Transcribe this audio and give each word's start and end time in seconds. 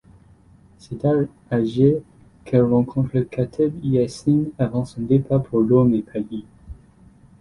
C'est 0.79 1.05
à 1.05 1.11
Alger 1.51 2.01
qu'elle 2.43 2.63
rencontre 2.63 3.19
Kateb 3.19 3.85
Yacine 3.85 4.49
avant 4.57 4.83
son 4.83 5.01
départ 5.01 5.43
pour 5.43 5.59
Rome 5.69 5.93
et 5.93 6.01
Paris. 6.01 6.43